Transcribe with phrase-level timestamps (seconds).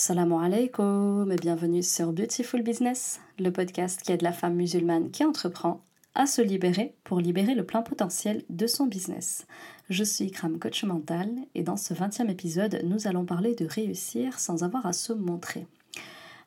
[0.00, 5.26] Salam alaikum et bienvenue sur Beautiful Business, le podcast qui aide la femme musulmane qui
[5.26, 5.84] entreprend
[6.14, 9.46] à se libérer pour libérer le plein potentiel de son business.
[9.90, 14.40] Je suis Ikram, coach mental, et dans ce 20e épisode, nous allons parler de réussir
[14.40, 15.66] sans avoir à se montrer.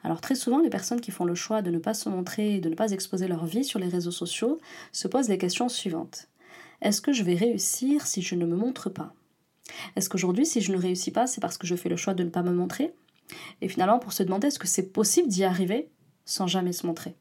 [0.03, 2.59] Alors très souvent, les personnes qui font le choix de ne pas se montrer et
[2.59, 4.57] de ne pas exposer leur vie sur les réseaux sociaux
[4.91, 6.27] se posent les questions suivantes.
[6.81, 9.13] Est-ce que je vais réussir si je ne me montre pas?
[9.95, 12.23] Est-ce qu'aujourd'hui, si je ne réussis pas, c'est parce que je fais le choix de
[12.23, 12.95] ne pas me montrer?
[13.61, 15.89] Et finalement, pour se demander est-ce que c'est possible d'y arriver
[16.25, 17.15] sans jamais se montrer?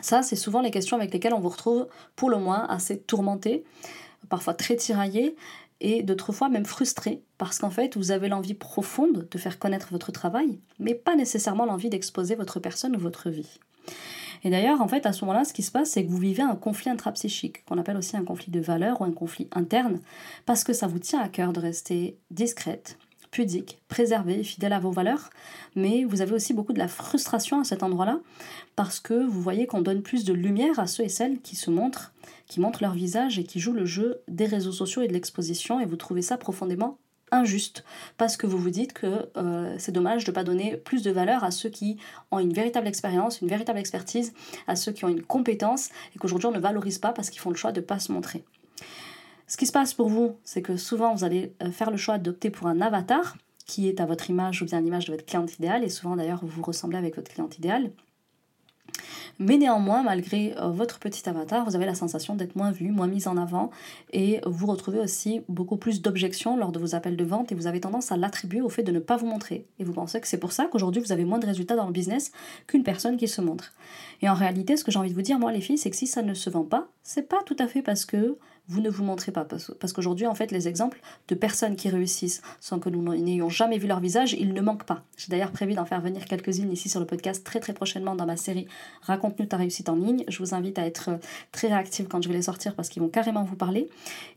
[0.00, 1.86] Ça, c'est souvent les questions avec lesquelles on vous retrouve
[2.16, 3.64] pour le moins assez tourmenté,
[4.28, 5.36] parfois très tiraillé,
[5.80, 9.88] et d'autres fois même frustré parce qu'en fait vous avez l'envie profonde de faire connaître
[9.90, 13.58] votre travail, mais pas nécessairement l'envie d'exposer votre personne ou votre vie.
[14.44, 16.42] Et d'ailleurs, en fait, à ce moment-là, ce qui se passe, c'est que vous vivez
[16.42, 20.00] un conflit intrapsychique, qu'on appelle aussi un conflit de valeurs ou un conflit interne,
[20.44, 22.98] parce que ça vous tient à cœur de rester discrète,
[23.34, 25.30] pudique, préservée, fidèle à vos valeurs,
[25.74, 28.20] mais vous avez aussi beaucoup de la frustration à cet endroit-là,
[28.76, 31.68] parce que vous voyez qu'on donne plus de lumière à ceux et celles qui se
[31.68, 32.12] montrent,
[32.46, 35.80] qui montrent leur visage et qui jouent le jeu des réseaux sociaux et de l'exposition,
[35.80, 36.96] et vous trouvez ça profondément
[37.32, 37.84] injuste
[38.18, 41.10] parce que vous vous dites que euh, c'est dommage de ne pas donner plus de
[41.10, 41.96] valeur à ceux qui
[42.30, 44.32] ont une véritable expérience, une véritable expertise,
[44.68, 47.50] à ceux qui ont une compétence et qu'aujourd'hui on ne valorise pas parce qu'ils font
[47.50, 48.44] le choix de ne pas se montrer.
[49.46, 52.18] Ce qui se passe pour vous, c'est que souvent vous allez euh, faire le choix
[52.18, 55.54] d'opter pour un avatar qui est à votre image ou bien l'image de votre cliente
[55.58, 57.90] idéale et souvent d'ailleurs vous ressemblez avec votre cliente idéale.
[59.38, 63.08] Mais néanmoins, malgré euh, votre petit avatar, vous avez la sensation d'être moins vu, moins
[63.08, 63.70] mise en avant
[64.12, 67.66] et vous retrouvez aussi beaucoup plus d'objections lors de vos appels de vente et vous
[67.66, 69.66] avez tendance à l'attribuer au fait de ne pas vous montrer.
[69.78, 71.92] Et vous pensez que c'est pour ça qu'aujourd'hui vous avez moins de résultats dans le
[71.92, 72.30] business
[72.66, 73.72] qu'une personne qui se montre.
[74.22, 75.96] Et en réalité, ce que j'ai envie de vous dire, moi les filles, c'est que
[75.96, 78.38] si ça ne se vend pas, c'est pas tout à fait parce que
[78.68, 79.44] vous ne vous montrez pas.
[79.44, 83.78] Parce qu'aujourd'hui, en fait, les exemples de personnes qui réussissent sans que nous n'ayons jamais
[83.78, 85.02] vu leur visage, ils ne manquent pas.
[85.16, 88.26] J'ai d'ailleurs prévu d'en faire venir quelques-unes ici sur le podcast très très prochainement dans
[88.26, 88.66] ma série
[89.02, 90.24] Raconte-nous ta réussite en ligne.
[90.28, 91.10] Je vous invite à être
[91.52, 93.88] très réactive quand je vais les sortir parce qu'ils vont carrément vous parler.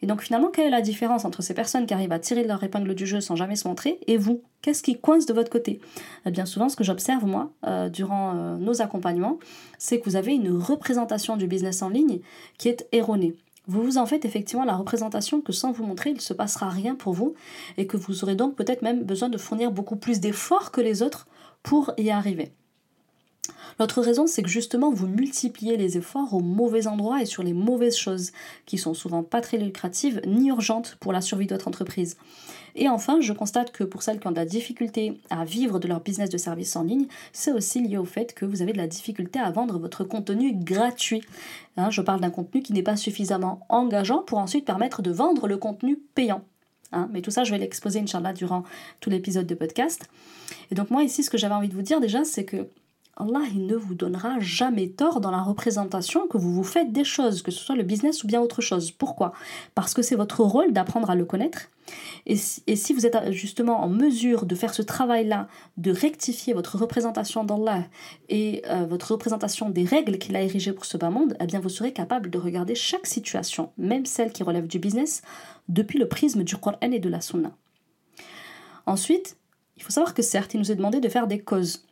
[0.01, 2.61] Et donc finalement, quelle est la différence entre ces personnes qui arrivent à tirer leur
[2.63, 4.41] épingle du jeu sans jamais se montrer et vous?
[4.61, 5.79] Qu'est-ce qui coince de votre côté?
[6.25, 9.37] Eh Bien souvent, ce que j'observe moi euh, durant euh, nos accompagnements,
[9.77, 12.19] c'est que vous avez une représentation du business en ligne
[12.57, 13.35] qui est erronée
[13.67, 16.69] vous vous en faites effectivement la représentation que sans vous montrer, il ne se passera
[16.69, 17.35] rien pour vous
[17.77, 21.01] et que vous aurez donc peut-être même besoin de fournir beaucoup plus d'efforts que les
[21.01, 21.27] autres
[21.63, 22.53] pour y arriver.
[23.79, 27.53] L'autre raison, c'est que justement, vous multipliez les efforts au mauvais endroit et sur les
[27.53, 28.31] mauvaises choses,
[28.65, 32.17] qui sont souvent pas très lucratives ni urgentes pour la survie de votre entreprise.
[32.75, 35.87] Et enfin, je constate que pour celles qui ont de la difficulté à vivre de
[35.87, 38.77] leur business de service en ligne, c'est aussi lié au fait que vous avez de
[38.77, 41.23] la difficulté à vendre votre contenu gratuit.
[41.75, 45.47] Hein, je parle d'un contenu qui n'est pas suffisamment engageant pour ensuite permettre de vendre
[45.47, 46.43] le contenu payant.
[46.91, 48.63] Hein, mais tout ça, je vais l'exposer, Inch'Allah, durant
[48.99, 50.07] tout l'épisode de podcast.
[50.71, 52.67] Et donc moi, ici, ce que j'avais envie de vous dire déjà, c'est que
[53.19, 57.03] Allah il ne vous donnera jamais tort dans la représentation que vous vous faites des
[57.03, 58.91] choses, que ce soit le business ou bien autre chose.
[58.91, 59.33] Pourquoi?
[59.73, 61.69] Parce que c'est votre rôle d'apprendre à le connaître.
[62.25, 66.77] Et si, vous êtes euh, justement en mesure de faire ce travail-là, de rectifier votre
[66.77, 67.85] représentation d'Allah
[68.27, 71.61] et euh, votre représentation des règles qu'il a érigées pour ce bas monde, eh bien
[71.61, 75.21] vous serez capable de regarder chaque situation, même celle qui relève du business,
[75.69, 77.51] depuis le prisme du Coran et de la Sunna.
[78.85, 79.37] Ensuite,
[79.77, 81.86] il faut savoir que certes, il nous est demandé de faire des causes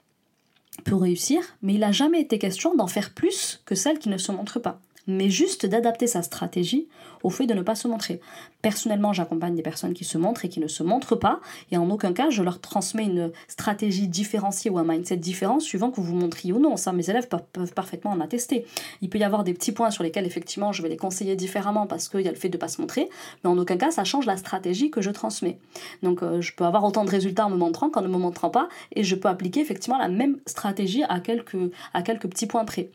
[0.84, 4.18] pour réussir, mais il n'a jamais été question d'en faire plus que celles qui ne
[4.18, 6.88] se montrent pas mais juste d'adapter sa stratégie
[7.24, 8.20] au fait de ne pas se montrer.
[8.62, 11.40] Personnellement, j'accompagne des personnes qui se montrent et qui ne se montrent pas,
[11.72, 15.92] et en aucun cas je leur transmets une stratégie différenciée ou un mindset différent suivant
[15.92, 16.78] que vous vous montriez ou non.
[16.78, 18.66] Ça, mes élèves peuvent, parfaitement en attester.
[19.02, 21.88] Il peut y avoir des petits points sur lesquels effectivement je vais les conseiller différemment
[21.88, 23.10] parce qu'il y a le fait de ne pas se montrer,
[23.44, 25.60] mais en aucun cas ça change la stratégie que je transmets.
[26.04, 28.50] Donc euh, je peux avoir autant de résultats en me montrant qu'en ne me montrant
[28.50, 32.66] pas, et je peux appliquer effectivement la même stratégie à quelques, à quelques petits points
[32.66, 32.90] près.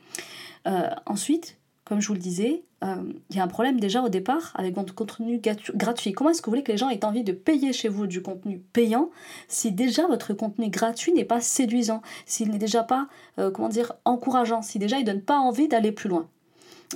[0.67, 1.57] Euh, ensuite,
[1.91, 4.77] comme je vous le disais, euh, il y a un problème déjà au départ avec
[4.77, 5.43] votre contenu
[5.75, 6.13] gratuit.
[6.13, 8.23] Comment est-ce que vous voulez que les gens aient envie de payer chez vous du
[8.23, 9.11] contenu payant
[9.49, 13.09] si déjà votre contenu gratuit n'est pas séduisant, s'il n'est déjà pas,
[13.41, 16.29] euh, comment dire, encourageant, si déjà il ne donne pas envie d'aller plus loin?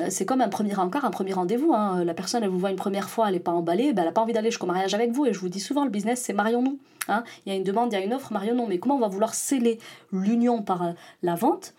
[0.01, 1.75] Euh, c'est comme un premier encart, un premier rendez-vous.
[1.75, 2.05] Hein.
[2.05, 4.13] La personne, elle vous voit une première fois, elle n'est pas emballée, ben, elle n'a
[4.13, 5.27] pas envie d'aller jusqu'au mariage avec vous.
[5.27, 6.79] Et je vous dis souvent, le business, c'est marions-nous.
[7.09, 7.25] Hein.
[7.45, 8.69] Il y a une demande, il y a une offre, marions-nous.
[8.69, 9.81] Mais comment on va vouloir sceller
[10.13, 10.95] l'union par
[11.25, 11.75] la vente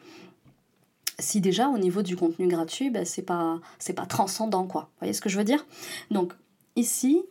[1.20, 4.82] si déjà au niveau du contenu gratuit, ben, c'est pas, c'est pas transcendant quoi.
[4.82, 5.66] Vous voyez ce que je veux dire?
[6.12, 6.34] Donc
[6.76, 7.24] ici,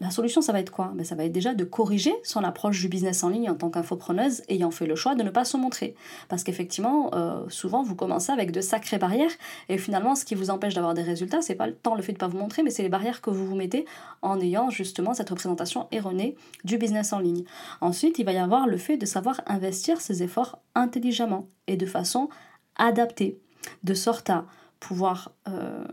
[0.00, 0.90] la solution, ça va être quoi?
[0.94, 3.70] Ben, Ça va être déjà de corriger son approche du business en ligne en tant
[3.70, 5.94] qu'infopreneuse ayant fait le choix de ne pas se montrer.
[6.28, 9.30] Parce qu'effectivement, euh, souvent, vous commencez avec de sacrées barrières
[9.68, 12.18] et finalement, ce qui vous empêche d'avoir des résultats, c'est pas tant le fait de
[12.18, 13.84] pas vous montrer, mais c'est les barrières que vous vous mettez
[14.20, 16.34] en ayant justement cette représentation erronée
[16.64, 17.44] du business en ligne.
[17.80, 21.86] Ensuite, il va y avoir le fait de savoir investir ses efforts intelligemment et de
[21.86, 22.28] façon
[22.76, 23.38] adaptée,
[23.82, 24.46] de sorte à
[24.80, 25.84] pouvoir euh,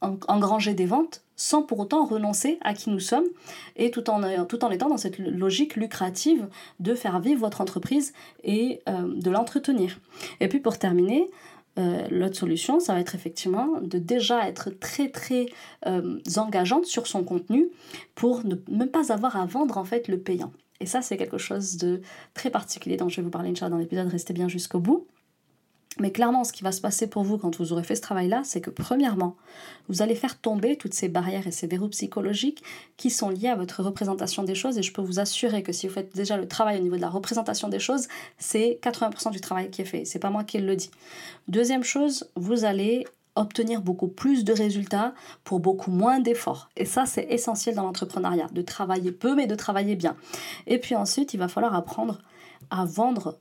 [0.00, 3.26] engranger des ventes sans pour autant renoncer à qui nous sommes
[3.76, 4.22] et tout en,
[4.70, 6.48] étant dans cette logique lucrative
[6.80, 10.00] de faire vivre votre entreprise et euh, de l'entretenir.
[10.40, 11.30] Et puis pour terminer,
[11.78, 15.46] euh, l'autre solution, ça va être effectivement de déjà être très très
[16.36, 17.68] engageante sur son contenu
[18.14, 20.52] pour ne même pas avoir à vendre en fait le payant.
[20.80, 22.00] Et ça, c'est quelque chose de
[22.34, 24.08] très particulier dont je vais vous parler, Inch'Allah, dans l'épisode.
[24.08, 25.06] Restez bien jusqu'au bout.
[25.98, 28.42] Mais clairement, ce qui va se passer pour vous quand vous aurez fait ce travail-là,
[28.44, 29.34] c'est que premièrement,
[29.88, 32.62] vous allez faire tomber toutes ces barrières et ces verrous psychologiques
[32.98, 34.76] qui sont liés à votre représentation des choses.
[34.76, 37.00] Et je peux vous assurer que si vous faites déjà le travail au niveau de
[37.00, 38.08] la représentation des choses,
[38.38, 40.04] c'est 80% du travail qui est fait.
[40.04, 40.90] C'est pas moi qui le dis.
[41.48, 45.14] Deuxième chose, vous allez obtenir beaucoup plus de résultats
[45.44, 46.68] pour beaucoup moins d'efforts.
[46.76, 50.16] Et ça, c'est essentiel dans l'entrepreneuriat, de travailler peu, mais de travailler bien.
[50.66, 52.18] Et puis ensuite, il va falloir apprendre
[52.70, 53.38] à vendre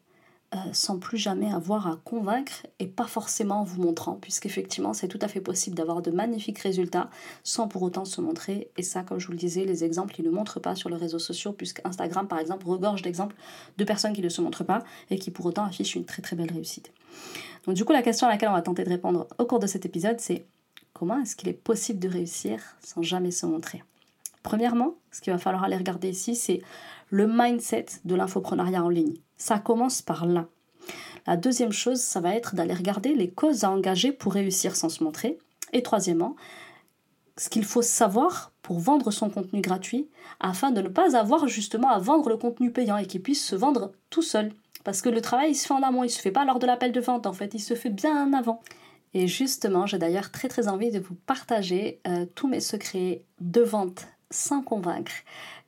[0.53, 5.07] euh, sans plus jamais avoir à convaincre et pas forcément en vous montrant, puisqu'effectivement c'est
[5.07, 7.09] tout à fait possible d'avoir de magnifiques résultats
[7.43, 8.69] sans pour autant se montrer.
[8.77, 10.97] Et ça, comme je vous le disais, les exemples, ils ne montrent pas sur les
[10.97, 13.35] réseaux sociaux, puisque Instagram, par exemple, regorge d'exemples
[13.77, 16.35] de personnes qui ne se montrent pas et qui pour autant affichent une très très
[16.35, 16.91] belle réussite.
[17.65, 19.67] Donc du coup, la question à laquelle on va tenter de répondre au cours de
[19.67, 20.45] cet épisode, c'est
[20.93, 23.83] comment est-ce qu'il est possible de réussir sans jamais se montrer?
[24.43, 26.61] Premièrement, ce qu'il va falloir aller regarder ici, c'est
[27.09, 29.15] le mindset de l'infoprenariat en ligne.
[29.37, 30.47] Ça commence par là.
[31.27, 34.89] La deuxième chose, ça va être d'aller regarder les causes à engager pour réussir sans
[34.89, 35.39] se montrer.
[35.73, 36.35] Et troisièmement,
[37.37, 40.07] ce qu'il faut savoir pour vendre son contenu gratuit
[40.39, 43.55] afin de ne pas avoir justement à vendre le contenu payant et qu'il puisse se
[43.55, 44.53] vendre tout seul.
[44.83, 46.67] Parce que le travail, il se fait en amont, il se fait pas lors de
[46.67, 48.61] l'appel de vente, en fait, il se fait bien en avant.
[49.13, 53.61] Et justement, j'ai d'ailleurs très très envie de vous partager euh, tous mes secrets de
[53.61, 55.13] vente sans convaincre.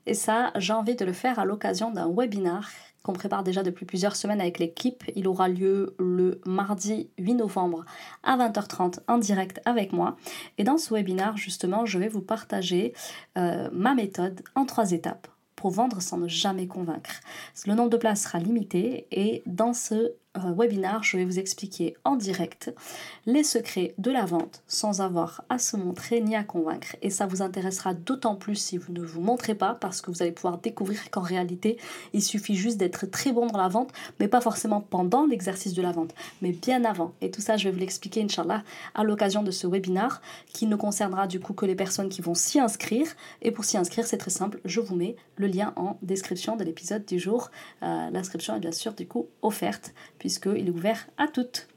[0.06, 2.70] Et ça, j'ai envie de le faire à l'occasion d'un webinar
[3.08, 5.06] qu'on prépare déjà depuis plusieurs semaines avec l'équipe.
[5.16, 7.86] Il aura lieu le mardi 8 novembre
[8.22, 10.18] à 20h30 en direct avec moi.
[10.58, 12.94] Et dans ce webinar, justement, je vais vous partager
[13.38, 17.22] euh, ma méthode en trois étapes pour vendre sans ne jamais convaincre.
[17.66, 20.12] Le nombre de places sera limité et dans ce
[20.46, 22.74] euh, webinar, je vais vous expliquer en direct
[23.26, 26.96] les secrets de la vente sans avoir à se montrer ni à convaincre.
[27.02, 30.22] Et ça vous intéressera d'autant plus si vous ne vous montrez pas parce que vous
[30.22, 31.78] allez pouvoir découvrir qu'en réalité,
[32.14, 35.82] il suffit juste d'être très bon dans la vente, mais pas forcément pendant l'exercice de
[35.82, 37.14] la vente, mais bien avant.
[37.22, 38.64] Et tout ça, je vais vous l'expliquer, Inch'Allah,
[38.96, 40.22] à l'occasion de ce webinar
[40.54, 43.08] qui ne concernera du coup que les personnes qui vont s'y inscrire.
[43.42, 46.64] Et pour s'y inscrire, c'est très simple, je vous mets le lien en description de
[46.64, 47.52] l'épisode du jour.
[47.84, 49.94] Euh, l'inscription est bien sûr du coup offerte
[50.28, 51.70] puisqu'il est ouvert à toutes.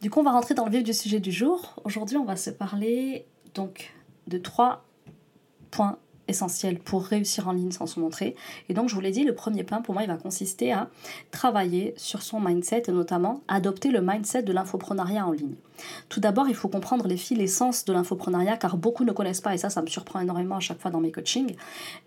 [0.00, 1.78] Du coup, on va rentrer dans le vif du sujet du jour.
[1.84, 3.92] Aujourd'hui, on va se parler donc
[4.26, 4.86] de trois
[5.70, 5.98] points
[6.30, 8.34] essentiels pour réussir en ligne sans se montrer.
[8.68, 10.88] Et donc, je vous l'ai dit, le premier point pour moi, il va consister à
[11.30, 15.54] travailler sur son mindset et notamment adopter le mindset de l'infoprenariat en ligne.
[16.08, 19.54] Tout d'abord, il faut comprendre les fils, l'essence de l'infoprenariat car beaucoup ne connaissent pas
[19.54, 21.54] et ça, ça me surprend énormément à chaque fois dans mes coachings.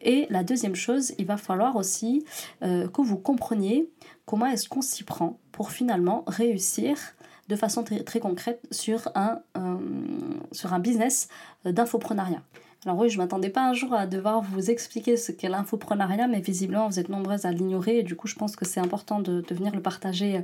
[0.02, 2.26] Et la deuxième chose, il va falloir aussi
[2.64, 3.90] euh, que vous compreniez
[4.26, 6.98] comment est-ce qu'on s'y prend pour finalement réussir
[7.50, 9.78] de façon très, concrète sur un, euh,
[10.52, 11.28] sur un business
[11.66, 12.42] d'infoprenariat.
[12.86, 16.28] Alors oui, je ne m'attendais pas un jour à devoir vous expliquer ce qu'est l'infoprenariat,
[16.28, 19.22] mais visiblement vous êtes nombreuses à l'ignorer et du coup je pense que c'est important
[19.22, 20.44] de, venir le partager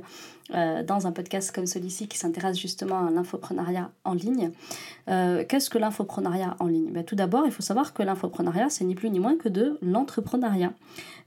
[0.54, 4.52] euh, dans un podcast comme celui-ci qui s'intéresse justement à l'infoprenariat en ligne.
[5.08, 6.90] Euh, qu'est-ce que l'infoprenariat en ligne?
[6.92, 9.78] Ben, Tout d'abord, il faut savoir que l'infoprenariat, c'est ni plus ni moins que de
[9.82, 10.72] l'entrepreneuriat.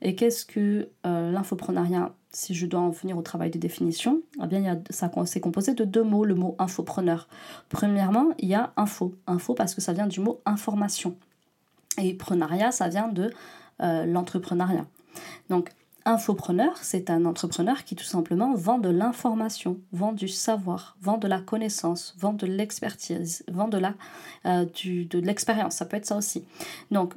[0.02, 4.48] Et qu'est-ce que euh, l'infoprenariat si je dois en venir au travail de définition, eh
[4.48, 7.28] bien, il y a, ça c'est composé de deux mots, le mot infopreneur.
[7.70, 9.14] Premièrement, il y a info.
[9.28, 11.16] Info parce que ça vient du mot information.
[12.02, 13.32] Et prenariat, ça vient de
[13.82, 14.86] euh, l'entrepreneuriat.
[15.50, 15.70] Donc,
[16.06, 21.28] infopreneur, c'est un entrepreneur qui tout simplement vend de l'information, vend du savoir, vend de
[21.28, 23.94] la connaissance, vend de l'expertise, vend de la,
[24.46, 25.76] euh, de l'expérience.
[25.76, 26.44] Ça peut être ça aussi.
[26.90, 27.14] Donc,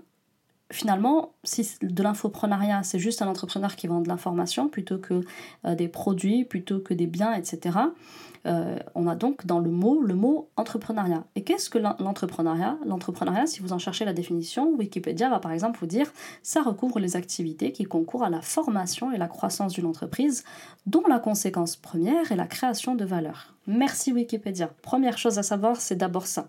[0.71, 5.21] finalement, si de l'infoprenariat, c'est juste un entrepreneur qui vend de l'information plutôt que
[5.65, 7.79] euh, des produits, plutôt que des biens, etc.,
[8.47, 11.25] euh, on a donc dans le mot le mot entrepreneuriat.
[11.35, 12.79] Et qu'est-ce que l'entrepreneuriat?
[12.87, 17.01] L'entrepreneuriat, si vous en cherchez la définition, Wikipédia va par exemple vous dire ça recouvre
[17.01, 20.45] les activités qui concourent à la formation et la croissance d'une entreprise,
[20.87, 23.55] dont la conséquence première est la création de valeur.
[23.67, 24.71] Merci Wikipédia.
[24.83, 26.47] Première chose à savoir, c'est d'abord ça.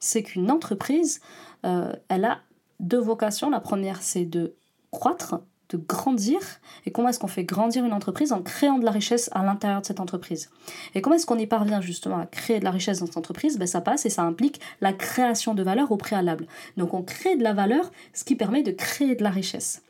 [0.00, 1.20] C'est qu'une entreprise,
[1.66, 2.38] euh, elle a
[2.80, 3.50] deux vocations.
[3.50, 4.54] La première, c'est de
[4.90, 6.38] croître, de grandir.
[6.84, 9.80] Et comment est-ce qu'on fait grandir une entreprise en créant de la richesse à l'intérieur
[9.80, 10.50] de cette entreprise?
[10.94, 13.58] Et comment est-ce qu'on y parvient justement à créer de la richesse dans cette entreprise?
[13.58, 16.46] Ben, Ça passe et ça implique la création de valeur au préalable.
[16.76, 19.82] Donc on crée de la valeur, ce qui permet de créer de la richesse.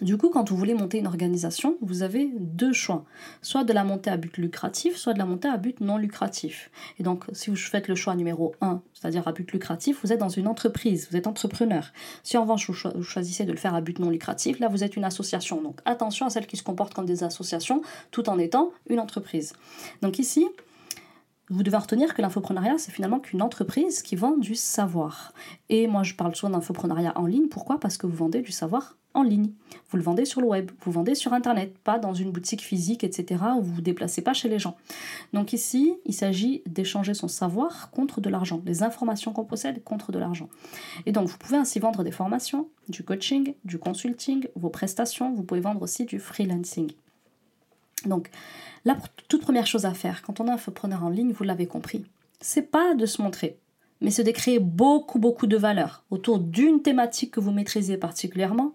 [0.00, 3.04] Du coup, quand vous voulez monter une organisation, vous avez deux choix.
[3.42, 6.68] Soit de la monter à but lucratif, soit de la monter à but non lucratif.
[6.98, 10.18] Et donc, si vous faites le choix numéro 1, c'est-à-dire à but lucratif, vous êtes
[10.18, 11.92] dans une entreprise, vous êtes entrepreneur.
[12.24, 14.96] Si en revanche, vous choisissez de le faire à but non lucratif, là, vous êtes
[14.96, 15.62] une association.
[15.62, 19.52] Donc, attention à celles qui se comportent comme des associations, tout en étant une entreprise.
[20.02, 20.44] Donc ici,
[21.50, 25.32] vous devez retenir que l'infoprenariat, c'est finalement qu'une entreprise qui vend du savoir.
[25.68, 27.48] Et moi, je parle souvent d'infoprenariat en ligne.
[27.48, 27.78] Pourquoi?
[27.78, 29.50] Parce que vous vendez du savoir en ligne.
[29.90, 33.04] Vous le vendez sur le web, vous vendez sur Internet, pas dans une boutique physique,
[33.04, 34.76] etc., où vous vous déplacez pas chez les gens.
[35.32, 40.12] Donc ici, il s'agit d'échanger son savoir contre de l'argent, les informations qu'on possède contre
[40.12, 40.48] de l'argent.
[41.06, 45.44] Et donc, vous pouvez ainsi vendre des formations, du coaching, du consulting, vos prestations, vous
[45.44, 46.90] pouvez vendre aussi du freelancing.
[48.06, 48.30] Donc,
[48.84, 48.96] la
[49.28, 52.04] toute première chose à faire quand on est infopreneur en ligne, vous l'avez compris,
[52.40, 53.56] c'est pas de se montrer,
[54.00, 58.74] mais c'est de créer beaucoup, beaucoup de valeur autour d'une thématique que vous maîtrisez particulièrement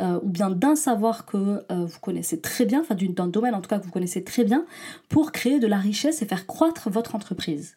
[0.00, 3.60] euh, ou bien d'un savoir que euh, vous connaissez très bien, enfin d'un domaine en
[3.60, 4.66] tout cas que vous connaissez très bien,
[5.08, 7.76] pour créer de la richesse et faire croître votre entreprise.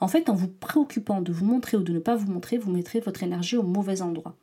[0.00, 2.70] En fait, en vous préoccupant de vous montrer ou de ne pas vous montrer, vous
[2.70, 4.36] mettrez votre énergie au mauvais endroit.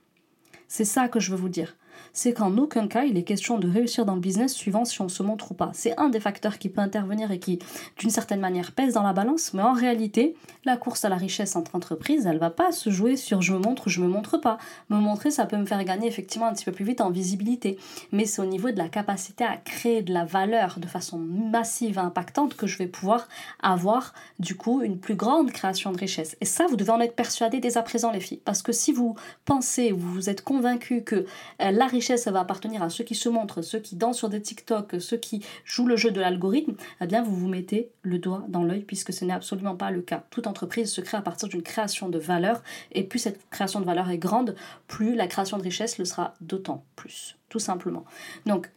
[0.67, 1.75] C'est ça que je veux vous dire
[2.13, 5.09] c'est qu'en aucun cas il est question de réussir dans le business suivant si on
[5.09, 5.71] se montre ou pas.
[5.73, 7.59] C'est un des facteurs qui peut intervenir et qui,
[7.97, 10.35] d'une certaine manière, pèse dans la balance, mais en réalité,
[10.65, 13.59] la course à la richesse entre entreprises, elle va pas se jouer sur je me
[13.59, 14.57] montre ou je me montre pas.
[14.89, 17.77] Me montrer, ça peut me faire gagner effectivement un petit peu plus vite en visibilité,
[18.12, 21.97] mais c'est au niveau de la capacité à créer de la valeur de façon massive
[21.97, 23.27] et impactante que je vais pouvoir
[23.62, 26.35] avoir du coup une plus grande création de richesse.
[26.41, 28.91] Et ça, vous devez en être persuadé dès à présent, les filles, parce que si
[28.91, 31.25] vous pensez, vous vous êtes convaincu que
[31.62, 34.41] euh, la richesse, va appartenir à ceux qui se montrent, ceux qui dansent sur des
[34.41, 38.45] TikTok, ceux qui jouent le jeu de l'algorithme, eh bien vous vous mettez le doigt
[38.47, 40.23] dans l'œil puisque ce n'est absolument pas le cas.
[40.29, 42.63] Toute entreprise se crée à partir d'une création de valeur
[42.93, 44.55] et plus cette création de valeur est grande,
[44.87, 48.05] plus la création de richesse le sera d'autant plus, tout simplement.
[48.45, 48.71] Donc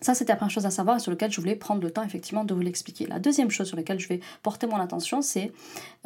[0.00, 2.02] ça, c'était la première chose à savoir et sur laquelle je voulais prendre le temps
[2.02, 3.06] effectivement de vous l'expliquer.
[3.06, 5.52] La deuxième chose sur laquelle je vais porter mon attention, c'est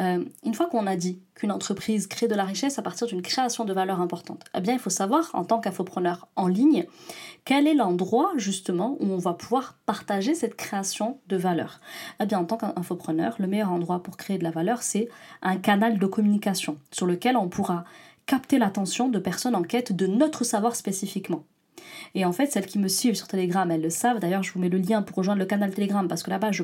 [0.00, 3.22] euh, une fois qu'on a dit qu'une entreprise crée de la richesse à partir d'une
[3.22, 6.86] création de valeur importante, eh bien, il faut savoir, en tant qu'infopreneur en ligne,
[7.44, 11.80] quel est l'endroit justement où on va pouvoir partager cette création de valeur.
[12.20, 15.08] Eh bien, en tant qu'infopreneur, le meilleur endroit pour créer de la valeur, c'est
[15.42, 17.84] un canal de communication sur lequel on pourra
[18.26, 21.44] capter l'attention de personnes en quête de notre savoir spécifiquement.
[22.14, 24.18] Et en fait, celles qui me suivent sur Telegram, elles le savent.
[24.18, 26.62] D'ailleurs, je vous mets le lien pour rejoindre le canal Telegram parce que là-bas, je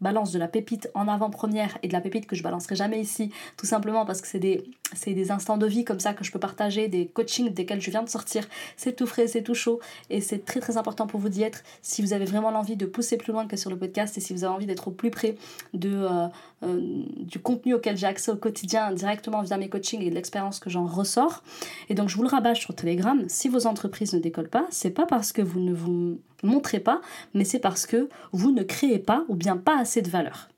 [0.00, 3.32] balance de la pépite en avant-première et de la pépite que je balancerai jamais ici,
[3.56, 4.64] tout simplement parce que c'est des,
[5.06, 8.02] des instants de vie comme ça que je peux partager, des coachings desquels je viens
[8.02, 8.46] de sortir.
[8.76, 11.62] C'est tout frais, c'est tout chaud et c'est très très important pour vous d'y être
[11.82, 14.32] si vous avez vraiment l'envie de pousser plus loin que sur le podcast et si
[14.32, 15.36] vous avez envie d'être au plus près
[15.84, 16.28] euh,
[16.62, 20.60] euh, du contenu auquel j'ai accès au quotidien directement via mes coachings et de l'expérience
[20.60, 21.42] que j'en ressors.
[21.88, 23.24] Et donc, je vous le rabâche sur Telegram.
[23.28, 27.00] Si vos entreprises ne décollent pas, c'est pas parce que vous ne vous montrez pas,
[27.34, 30.48] mais c'est parce que vous ne créez pas ou bien pas assez de valeur.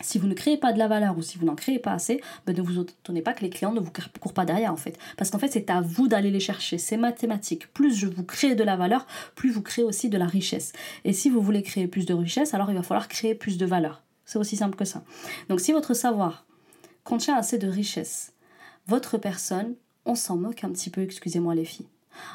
[0.00, 2.20] Si vous ne créez pas de la valeur ou si vous n'en créez pas assez,
[2.46, 4.98] ben ne vous étonnez pas que les clients ne vous courent pas derrière en fait.
[5.16, 6.78] Parce qu'en fait, c'est à vous d'aller les chercher.
[6.78, 7.72] C'est mathématique.
[7.72, 10.72] Plus je vous crée de la valeur, plus vous créez aussi de la richesse.
[11.04, 13.66] Et si vous voulez créer plus de richesse, alors il va falloir créer plus de
[13.66, 14.02] valeur.
[14.24, 15.02] C'est aussi simple que ça.
[15.48, 16.46] Donc si votre savoir
[17.04, 18.34] contient assez de richesse,
[18.86, 21.88] votre personne, on s'en moque un petit peu, excusez-moi les filles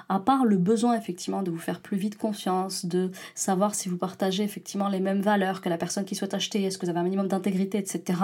[0.10, 3.98] à part le besoin effectivement de vous faire plus vite confiance, de savoir si vous
[3.98, 7.00] partagez effectivement les mêmes valeurs que la personne qui souhaite acheter, est-ce que vous avez
[7.00, 8.20] un minimum d'intégrité, etc.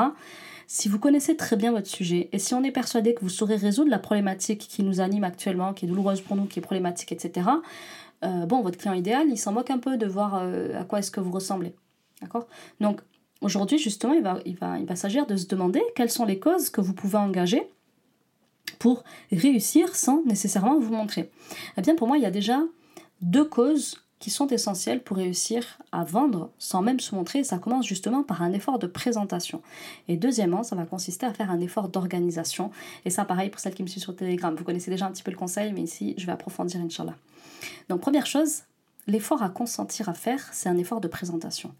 [0.67, 3.55] Si vous connaissez très bien votre sujet et si on est persuadé que vous saurez
[3.55, 7.11] résoudre la problématique qui nous anime actuellement, qui est douloureuse pour nous, qui est problématique,
[7.13, 7.49] etc.,
[8.23, 10.99] euh, bon, votre client idéal, il s'en moque un peu de voir euh, à quoi
[10.99, 11.73] est-ce que vous ressemblez.
[12.21, 12.47] D'accord?
[12.81, 13.01] Donc,
[13.41, 16.39] aujourd'hui, justement, il va, il va, il va s'agir de se demander quelles sont les
[16.39, 17.69] causes que vous pouvez engager
[18.79, 21.29] pour réussir sans nécessairement vous montrer
[21.77, 22.61] Eh bien, pour moi, il y a déjà
[23.21, 27.43] deux causes qui sont essentielles pour réussir à vendre sans même se montrer.
[27.43, 29.61] Ça commence justement par un effort de présentation.
[30.07, 32.71] Et deuxièmement, ça va consister à faire un effort d'organisation.
[33.05, 34.55] Et ça, pareil pour celles qui me suivent sur Telegram.
[34.55, 37.15] Vous connaissez déjà un petit peu le conseil, mais ici, je vais approfondir, Inch'Allah.
[37.89, 38.63] Donc, première chose,
[39.05, 41.73] l'effort à consentir à faire, c'est un effort de présentation.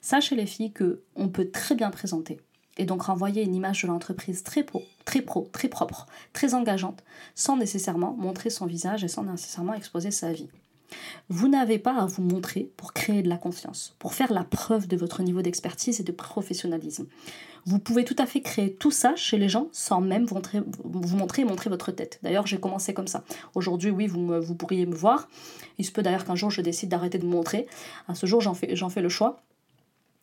[0.00, 2.40] Sachez les filles que on peut très bien présenter
[2.78, 7.04] et donc renvoyer une image de l'entreprise très pro, très pro, très propre, très engageante,
[7.34, 10.48] sans nécessairement montrer son visage et sans nécessairement exposer sa vie.
[11.28, 14.86] vous n'avez pas à vous montrer pour créer de la confiance, pour faire la preuve
[14.86, 17.06] de votre niveau d'expertise et de professionnalisme.
[17.64, 20.60] Vous pouvez tout à fait créer tout ça chez les gens sans même vous montrer,
[20.84, 22.18] montrer et montrer votre tête.
[22.22, 23.22] D'ailleurs, j'ai commencé comme ça.
[23.54, 25.28] Aujourd'hui, oui, vous, vous pourriez me voir.
[25.78, 27.68] Il se peut d'ailleurs qu'un jour je décide d'arrêter de me montrer.
[28.08, 29.42] À ce jour, j'en fais, fais le choix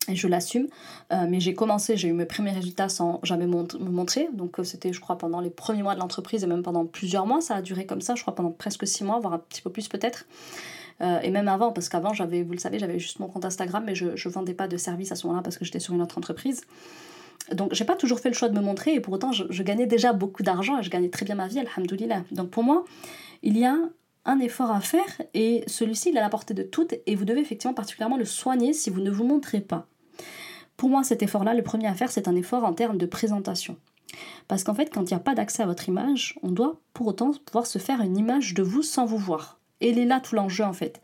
[0.08, 0.68] et je l'assume.
[1.12, 4.28] Euh, mais j'ai commencé, j'ai eu mes premiers résultats sans jamais me montrer.
[4.32, 7.26] Donc euh, c'était, je crois, pendant les premiers mois de l'entreprise et même pendant plusieurs
[7.26, 7.40] mois.
[7.40, 9.70] Ça a duré comme ça, je crois, pendant presque six mois, voire un petit peu
[9.70, 10.26] plus peut-être.
[11.00, 13.84] Euh, et même avant, parce qu'avant, j'avais, vous le savez, j'avais juste mon compte Instagram,
[13.86, 16.02] mais je ne vendais pas de service à ce moment-là parce que j'étais sur une
[16.02, 16.62] autre entreprise.
[17.52, 19.86] Donc j'ai pas toujours fait le choix de me montrer et pour autant je, gagnais
[19.86, 22.22] déjà beaucoup d'argent et je gagnais très bien ma vie, alhamdoulilah.
[22.30, 22.84] Donc pour moi,
[23.42, 23.76] il y a
[24.24, 27.24] un effort à faire et celui-ci il est à la portée de toutes et vous
[27.24, 29.88] devez effectivement particulièrement le soigner si vous ne vous montrez pas.
[30.80, 33.76] Pour moi cet effort-là, le premier à faire c'est un effort en termes de présentation.
[34.48, 37.06] Parce qu'en fait quand il n'y a pas d'accès à votre image, on doit pour
[37.06, 39.60] autant pouvoir se faire une image de vous sans vous voir.
[39.82, 41.02] Et il est là tout l'enjeu en fait.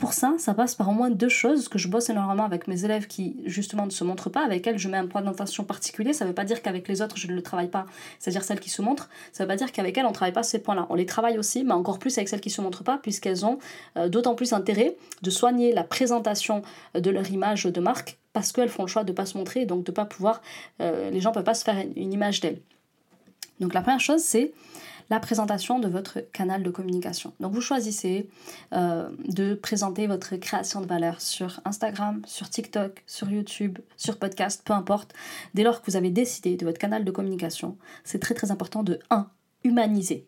[0.00, 2.86] Pour ça, ça passe par au moins deux choses que je bosse énormément avec mes
[2.86, 4.42] élèves qui, justement, ne se montrent pas.
[4.42, 6.14] Avec elles, je mets un point d'attention particulier.
[6.14, 7.84] Ça ne veut pas dire qu'avec les autres, je ne le travaille pas,
[8.18, 9.10] c'est-à-dire celles qui se montrent.
[9.30, 10.86] Ça ne veut pas dire qu'avec elles, on ne travaille pas ces points-là.
[10.88, 13.44] On les travaille aussi, mais encore plus avec celles qui ne se montrent pas, puisqu'elles
[13.44, 13.58] ont
[13.98, 16.62] euh, d'autant plus intérêt de soigner la présentation
[16.94, 19.66] de leur image de marque, parce qu'elles font le choix de ne pas se montrer,
[19.66, 20.40] donc de pas pouvoir.
[20.80, 22.62] Euh, les gens ne peuvent pas se faire une image d'elles.
[23.60, 24.52] Donc la première chose, c'est
[25.10, 27.34] la présentation de votre canal de communication.
[27.40, 28.30] Donc vous choisissez
[28.72, 34.62] euh, de présenter votre création de valeur sur Instagram, sur TikTok, sur YouTube, sur podcast,
[34.64, 35.12] peu importe.
[35.54, 38.84] Dès lors que vous avez décidé de votre canal de communication, c'est très très important
[38.84, 39.28] de 1.
[39.64, 40.26] Humaniser.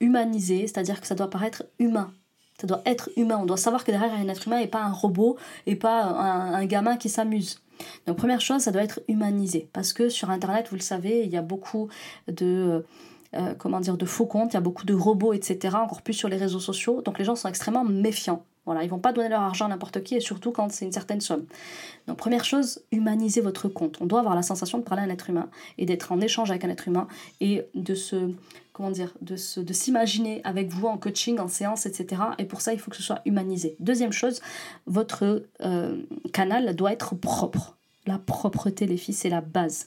[0.00, 2.12] Humaniser, c'est-à-dire que ça doit paraître humain.
[2.60, 3.38] Ça doit être humain.
[3.38, 5.36] On doit savoir que derrière un être humain et pas un robot
[5.66, 7.60] et pas un, un gamin qui s'amuse.
[8.06, 9.68] Donc première chose, ça doit être humanisé.
[9.72, 11.88] Parce que sur Internet, vous le savez, il y a beaucoup
[12.28, 12.84] de
[13.34, 16.14] euh, comment dire, de faux comptes, il y a beaucoup de robots, etc., encore plus
[16.14, 17.02] sur les réseaux sociaux.
[17.02, 18.44] Donc les gens sont extrêmement méfiants.
[18.66, 20.92] Voilà, ils vont pas donner leur argent à n'importe qui et surtout quand c'est une
[20.92, 21.44] certaine somme.
[22.08, 23.98] Donc première chose, humaniser votre compte.
[24.00, 26.50] On doit avoir la sensation de parler à un être humain et d'être en échange
[26.50, 27.06] avec un être humain
[27.40, 28.32] et de se
[28.72, 32.20] comment dire, de, se, de s'imaginer avec vous en coaching, en séance, etc.
[32.36, 33.74] Et pour ça, il faut que ce soit humanisé.
[33.80, 34.42] Deuxième chose,
[34.84, 36.02] votre euh,
[36.34, 37.78] canal doit être propre.
[38.04, 39.86] La propreté, les filles, c'est la base.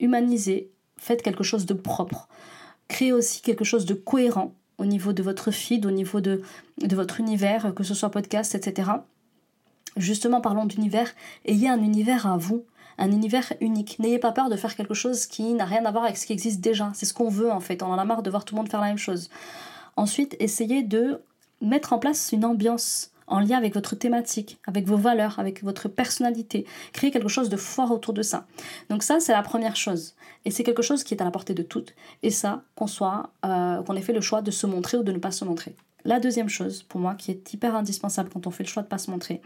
[0.00, 2.28] Humanisez, faites quelque chose de propre
[2.88, 6.42] créer aussi quelque chose de cohérent au niveau de votre feed, au niveau de,
[6.82, 8.90] de votre univers, que ce soit podcast, etc.
[9.96, 11.10] Justement, parlons d'univers,
[11.46, 12.64] ayez un univers à vous,
[12.98, 13.98] un univers unique.
[13.98, 16.32] N'ayez pas peur de faire quelque chose qui n'a rien à voir avec ce qui
[16.32, 16.90] existe déjà.
[16.94, 17.82] C'est ce qu'on veut en fait.
[17.82, 19.30] On en a marre de voir tout le monde faire la même chose.
[19.96, 21.22] Ensuite, essayez de
[21.62, 25.88] mettre en place une ambiance en lien avec votre thématique, avec vos valeurs, avec votre
[25.88, 26.64] personnalité.
[26.92, 28.46] Créer quelque chose de fort autour de ça.
[28.90, 30.14] Donc ça, c'est la première chose.
[30.44, 31.94] Et c'est quelque chose qui est à la portée de toutes.
[32.22, 35.12] Et ça, qu'on soit, euh, qu'on ait fait le choix de se montrer ou de
[35.12, 35.74] ne pas se montrer.
[36.04, 38.86] La deuxième chose, pour moi, qui est hyper indispensable quand on fait le choix de
[38.86, 39.42] ne pas se montrer,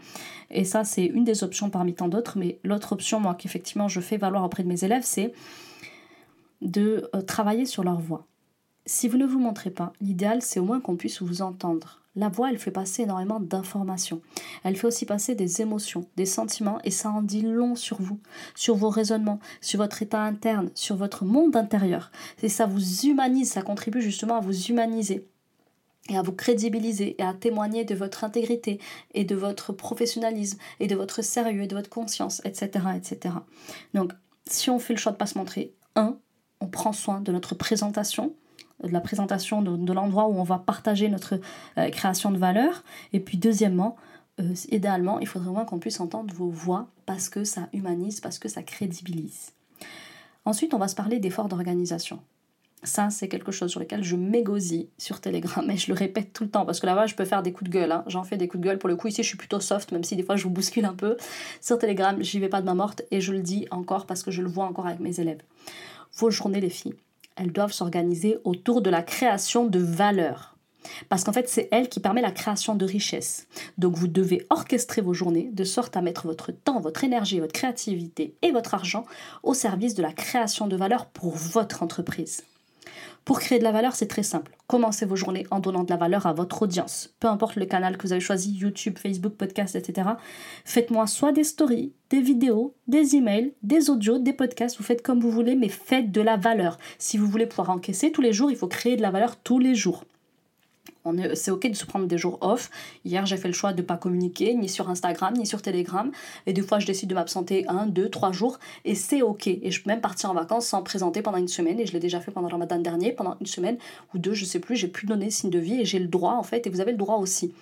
[0.51, 3.99] et ça, c'est une des options parmi tant d'autres, mais l'autre option, moi, qu'effectivement je
[3.99, 5.33] fais valoir auprès de mes élèves, c'est
[6.61, 8.27] de euh, travailler sur leur voix.
[8.85, 12.27] Si vous ne vous montrez pas, l'idéal, c'est au moins qu'on puisse vous entendre la
[12.27, 14.21] voix, elle fait passer énormément d'informations.
[14.63, 18.19] Elle fait aussi passer des émotions, des sentiments, et ça en dit long sur vous,
[18.53, 22.11] sur vos raisonnements, sur votre état interne, sur votre monde intérieur.
[22.43, 25.25] Et ça vous humanise, ça contribue justement à vous humaniser
[26.09, 28.79] et à vous crédibiliser et à témoigner de votre intégrité
[29.13, 32.85] et de votre professionnalisme et de votre sérieux et de votre conscience, etc.
[32.97, 33.35] etc.
[33.93, 34.11] Donc,
[34.47, 36.17] si on fait le choix de ne pas se montrer, un,
[36.59, 38.33] on prend soin de notre présentation,
[38.83, 41.39] de la présentation de, l'endroit où on va partager notre
[41.77, 42.83] euh, création de valeur.
[43.13, 43.95] Et puis deuxièmement,
[44.39, 48.39] euh, idéalement, il faudrait moins qu'on puisse entendre vos voix parce que ça humanise, parce
[48.39, 49.51] que ça crédibilise.
[50.45, 52.19] Ensuite, on va se parler d'efforts d'organisation.
[52.83, 56.43] Ça, c'est quelque chose sur lequel je m'égosille sur Telegram et je le répète tout
[56.43, 57.91] le temps parce que là-bas, je peux faire des coups de gueule.
[57.91, 58.03] Hein.
[58.07, 58.79] J'en fais des coups de gueule.
[58.79, 60.85] Pour le coup, ici, je suis plutôt soft, même si des fois, je vous bouscule
[60.85, 61.15] un peu.
[61.61, 64.31] Sur Telegram, j'y vais pas de ma morte et je le dis encore parce que
[64.31, 65.43] je le vois encore avec mes élèves.
[66.17, 66.95] Vos journées, les filles,
[67.41, 70.55] elles doivent s'organiser autour de la création de valeur.
[71.09, 73.47] Parce qu'en fait, c'est elle qui permet la création de richesse.
[73.77, 77.53] Donc vous devez orchestrer vos journées de sorte à mettre votre temps, votre énergie, votre
[77.53, 79.05] créativité et votre argent
[79.43, 82.43] au service de la création de valeur pour votre entreprise.
[83.25, 84.57] Pour créer de la valeur, c'est très simple.
[84.67, 87.13] Commencez vos journées en donnant de la valeur à votre audience.
[87.19, 90.09] Peu importe le canal que vous avez choisi, YouTube, Facebook, podcast, etc.
[90.65, 94.77] Faites-moi soit des stories, des vidéos, des emails, des audios, des podcasts.
[94.77, 96.77] Vous faites comme vous voulez, mais faites de la valeur.
[96.97, 99.59] Si vous voulez pouvoir encaisser tous les jours, il faut créer de la valeur tous
[99.59, 100.03] les jours.
[101.33, 102.69] C'est ok de se prendre des jours off.
[103.05, 106.11] Hier, j'ai fait le choix de ne pas communiquer, ni sur Instagram, ni sur Telegram.
[106.45, 108.59] Et des fois, je décide de m'absenter un, deux, trois jours.
[108.85, 109.47] Et c'est ok.
[109.47, 111.79] Et je peux même partir en vacances sans présenter pendant une semaine.
[111.79, 113.77] Et je l'ai déjà fait pendant le ramadan dernier, pendant une semaine
[114.13, 114.75] ou deux, je sais plus.
[114.75, 116.67] J'ai pu donner signe de vie et j'ai le droit, en fait.
[116.67, 117.53] Et vous avez le droit aussi.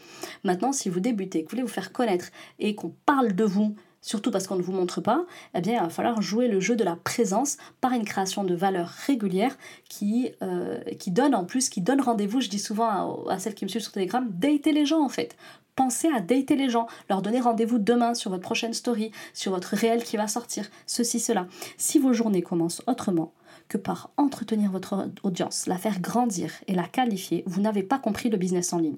[0.44, 3.76] Maintenant, si vous débutez, que vous voulez vous faire connaître et qu'on parle de vous,
[4.02, 6.76] surtout parce qu'on ne vous montre pas, eh bien, il va falloir jouer le jeu
[6.76, 9.58] de la présence par une création de valeur régulière
[9.88, 13.66] qui, euh, qui donne en plus, qui donne rendez-vous, je dis souvent à, celles qui
[13.66, 15.36] me suivent sur Telegram, dater les gens en fait.
[15.76, 19.76] Pensez à dater les gens, leur donner rendez-vous demain sur votre prochaine story, sur votre
[19.76, 21.48] réel qui va sortir, ceci, cela.
[21.78, 23.34] Si vos journées commencent autrement,
[23.70, 28.30] que par entretenir votre audience, la faire grandir et la qualifier, vous n'avez pas compris
[28.30, 28.98] le business en ligne.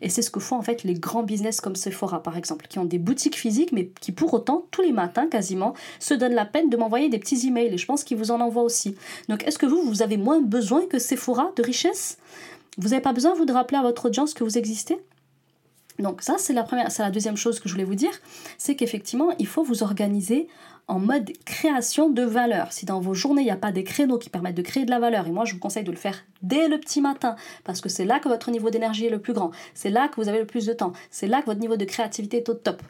[0.00, 2.78] Et c'est ce que font en fait les grands business comme Sephora par exemple, qui
[2.78, 6.46] ont des boutiques physiques mais qui pour autant tous les matins quasiment se donnent la
[6.46, 7.74] peine de m'envoyer des petits emails.
[7.74, 8.96] Et je pense qu'ils vous en envoient aussi.
[9.28, 12.18] Donc est-ce que vous, vous avez moins besoin que Sephora de richesse?
[12.76, 14.98] Vous n'avez pas besoin vous de rappeler à votre audience que vous existez?
[15.98, 18.12] Donc ça, c'est la première, c'est la deuxième chose que je voulais vous dire,
[18.56, 20.46] c'est qu'effectivement, il faut vous organiser
[20.88, 22.72] en mode création de valeur.
[22.72, 24.90] Si dans vos journées, il n'y a pas des créneaux qui permettent de créer de
[24.90, 27.80] la valeur, et moi je vous conseille de le faire dès le petit matin, parce
[27.80, 30.28] que c'est là que votre niveau d'énergie est le plus grand, c'est là que vous
[30.28, 32.82] avez le plus de temps, c'est là que votre niveau de créativité est au top.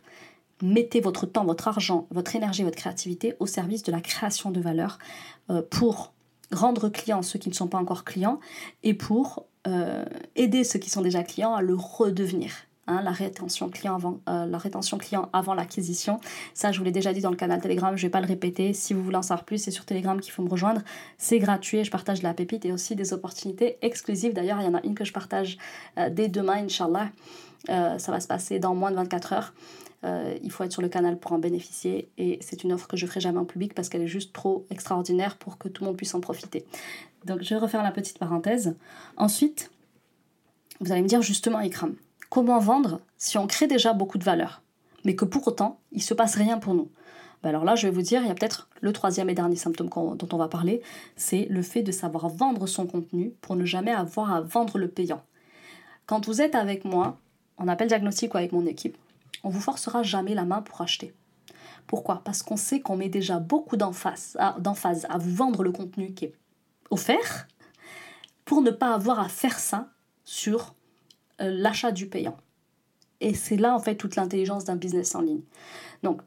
[0.62, 4.60] Mettez votre temps, votre argent, votre énergie, votre créativité au service de la création de
[4.60, 4.98] valeur
[5.50, 6.12] euh, pour
[6.52, 8.40] rendre clients ceux qui ne sont pas encore clients
[8.82, 12.52] et pour euh, aider ceux qui sont déjà clients à le redevenir.
[12.88, 16.20] Hein, la, rétention client avant, euh, la rétention client avant l'acquisition.
[16.54, 18.26] Ça, je vous l'ai déjà dit dans le canal Telegram, je ne vais pas le
[18.26, 18.72] répéter.
[18.72, 20.80] Si vous voulez en savoir plus, c'est sur Telegram qu'il faut me rejoindre.
[21.18, 24.32] C'est gratuit, je partage de la pépite et aussi des opportunités exclusives.
[24.32, 25.58] D'ailleurs, il y en a une que je partage
[25.98, 27.10] euh, dès demain, Inch'Allah.
[27.68, 29.52] Euh, ça va se passer dans moins de 24 heures.
[30.42, 33.04] il faut être sur le canal pour en bénéficier et c'est une offre que je
[33.04, 35.96] ferai jamais en public parce qu'elle est juste trop extraordinaire pour que tout le monde
[35.98, 36.64] puisse en profiter.
[37.26, 38.76] Donc je vais refaire la petite parenthèse.
[39.18, 39.70] Ensuite,
[40.80, 41.96] vous allez me dire justement Ikram,
[42.30, 44.62] Comment vendre si on crée déjà beaucoup de valeur,
[45.04, 46.90] mais que pour autant, il ne se passe rien pour nous?
[47.42, 49.56] Ben Alors là, je vais vous dire, il y a peut-être le troisième et dernier
[49.56, 50.82] symptôme dont on va parler,
[51.16, 54.88] c'est le fait de savoir vendre son contenu pour ne jamais avoir à vendre le
[54.88, 55.22] payant.
[56.06, 57.16] Quand vous êtes avec moi,
[57.56, 58.98] en appel diagnostic ou avec mon équipe,
[59.44, 61.14] on vous forcera jamais la main pour acheter.
[61.86, 62.20] Pourquoi?
[62.24, 66.26] Parce qu'on sait qu'on met déjà beaucoup d'emphase à, à vous vendre le contenu qui
[66.26, 66.34] est
[66.90, 67.48] offert
[68.44, 69.88] pour ne pas avoir à faire ça
[70.24, 70.74] sur
[71.38, 72.36] l'achat du payant.
[73.20, 75.42] Et c'est là en fait toute l'intelligence d'un business en ligne.
[76.02, 76.22] Donc,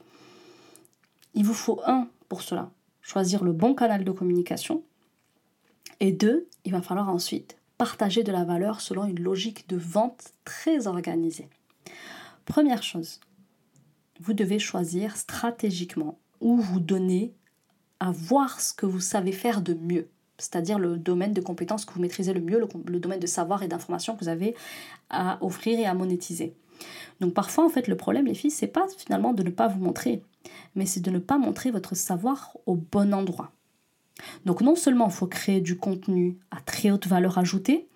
[1.33, 2.71] il vous faut un pour cela,
[3.01, 4.83] choisir le bon canal de communication.
[5.99, 10.33] Et deux, il va falloir ensuite partager de la valeur selon une logique de vente
[10.45, 11.49] très organisée.
[12.45, 13.19] Première chose,
[14.19, 17.33] vous devez choisir stratégiquement où vous donnez
[17.99, 20.09] à voir ce que vous savez faire de mieux
[20.41, 23.67] c'est-à-dire le domaine de compétences que vous maîtrisez le mieux, le, domaine de savoir et
[23.67, 24.55] d'information que vous avez
[25.09, 26.53] à offrir et à monétiser.
[27.19, 29.79] Donc parfois, en fait, le problème, les filles, c'est pas finalement de ne pas vous
[29.79, 30.23] montrer,
[30.75, 33.51] mais c'est de ne pas montrer votre savoir au bon endroit.
[34.45, 37.87] Donc non seulement il faut créer du contenu à très haute valeur ajoutée,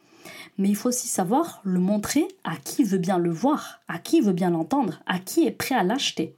[0.58, 4.22] mais il faut aussi savoir le montrer à qui veut bien le voir, à qui
[4.22, 6.36] veut bien l'entendre, à qui est prêt à l'acheter.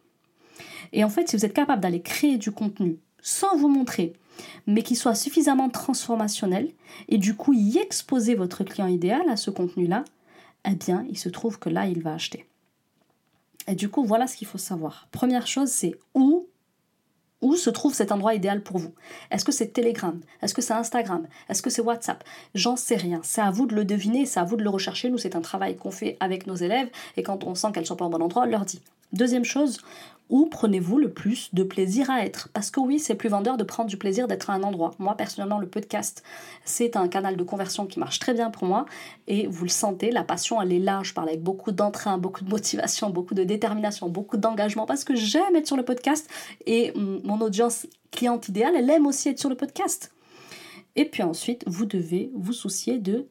[0.94, 4.14] Et en fait, si vous êtes capable d'aller créer du contenu sans vous montrer,
[4.66, 6.72] mais qui soit suffisamment transformationnel
[7.10, 10.04] et du coup y exposer votre client idéal à ce contenu-là,
[10.66, 12.46] eh bien, il se trouve que là, il va acheter.
[13.68, 15.08] Et du coup, voilà ce qu'il faut savoir.
[15.12, 16.48] Première chose, c'est où
[17.42, 18.94] où se trouve cet endroit idéal pour vous
[19.30, 20.20] Est-ce que c'est Telegram?
[20.42, 21.28] Est-ce que c'est Instagram?
[21.50, 22.24] Est-ce que c'est WhatsApp?
[22.56, 23.22] J'en sais rien.
[23.24, 25.12] C'est à vous de le deviner, c'est à vous de le rechercher.
[25.12, 27.96] Nous, c'est un travail qu'on fait avec nos élèves et quand on sent qu'elles sont
[27.96, 28.82] pas au bon endroit, on leur dit.
[29.14, 29.80] Deuxième chose,
[30.30, 32.50] où prenez-vous le plus de plaisir à être?
[32.54, 34.92] Parce que oui, c'est plus vendeur de prendre du plaisir d'être à un endroit.
[35.00, 36.24] Moi, personnellement, le podcast,
[36.66, 38.86] c'est un canal de conversion qui marche très bien pour moi.
[39.28, 41.02] Et vous le sentez, la passion, elle est là.
[41.04, 45.16] Je parle avec beaucoup d'entrain, beaucoup de motivation, beaucoup de détermination, beaucoup d'engagement parce que
[45.16, 46.30] j'aime être sur le podcast.
[46.66, 50.12] Et mon audience cliente idéale, elle aime aussi être sur le podcast.
[50.98, 53.28] Et puis ensuite, vous devez vous soucier de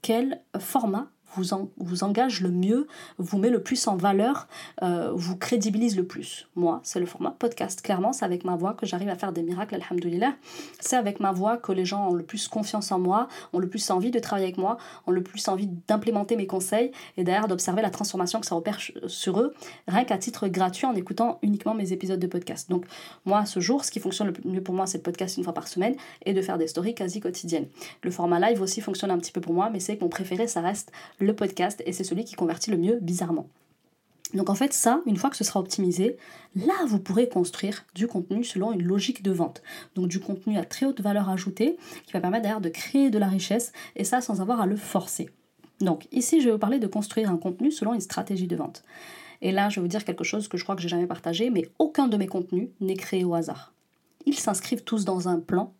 [0.00, 2.86] quel format vous, en, vous engage le mieux,
[3.18, 4.48] vous met le plus en valeur,
[4.82, 6.48] euh, vous crédibilise le plus.
[6.56, 7.82] Moi, c'est le format podcast.
[7.82, 10.34] Clairement, c'est avec ma voix que j'arrive à faire des miracles, alhamdoulilah.
[10.80, 13.68] C'est avec ma voix que les gens ont le plus confiance en moi, ont le
[13.68, 17.48] plus envie de travailler avec moi, ont le plus envie d'implémenter mes conseils et d'ailleurs
[17.48, 19.54] d'observer la transformation que ça opère sur eux,
[19.88, 22.70] rien qu'à titre gratuit en écoutant uniquement mes épisodes de podcast.
[22.70, 22.86] Donc,
[23.24, 25.54] moi, ce jour, ce qui fonctionne le mieux pour moi, c'est le podcast une fois
[25.54, 27.66] par semaine et de faire des stories quasi quotidiennes.
[28.02, 30.60] Le format live aussi fonctionne un petit peu pour moi, mais c'est mon préféré, ça
[30.60, 30.92] reste
[31.22, 33.48] le podcast et c'est celui qui convertit le mieux bizarrement.
[34.34, 36.16] Donc en fait ça, une fois que ce sera optimisé,
[36.56, 39.62] là vous pourrez construire du contenu selon une logique de vente.
[39.94, 43.18] Donc du contenu à très haute valeur ajoutée qui va permettre d'ailleurs de créer de
[43.18, 45.28] la richesse et ça sans avoir à le forcer.
[45.80, 48.82] Donc ici, je vais vous parler de construire un contenu selon une stratégie de vente.
[49.42, 51.50] Et là, je vais vous dire quelque chose que je crois que j'ai jamais partagé,
[51.50, 53.72] mais aucun de mes contenus n'est créé au hasard.
[54.24, 55.74] Ils s'inscrivent tous dans un plan,